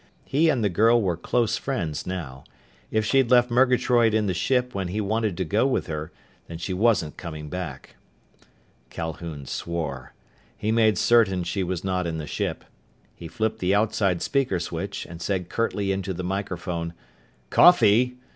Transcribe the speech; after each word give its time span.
He 0.25 0.49
and 0.49 0.63
the 0.63 0.69
girl 0.69 0.99
were 0.99 1.15
close 1.15 1.57
friends, 1.57 2.07
now. 2.07 2.43
If 2.89 3.05
she'd 3.05 3.29
left 3.29 3.51
Murgatroyd 3.51 4.15
in 4.15 4.25
the 4.25 4.33
ship 4.33 4.73
when 4.73 4.87
he 4.87 4.99
wanted 4.99 5.37
to 5.37 5.45
go 5.45 5.67
with 5.67 5.85
her, 5.85 6.11
then 6.47 6.57
she 6.57 6.73
wasn't 6.73 7.17
coming 7.17 7.49
back. 7.49 7.97
Calhoun 8.89 9.45
swore. 9.45 10.13
He 10.57 10.71
made 10.71 10.97
certain 10.97 11.43
she 11.43 11.61
was 11.61 11.83
not 11.83 12.07
in 12.07 12.17
the 12.17 12.25
ship. 12.25 12.65
He 13.13 13.27
flipped 13.27 13.59
the 13.59 13.75
outside 13.75 14.23
speaker 14.23 14.59
switch 14.59 15.05
and 15.07 15.21
said 15.21 15.49
curtly 15.49 15.91
into 15.91 16.15
the 16.15 16.23
microphone, 16.23 16.95
"Coffee! 17.51 18.17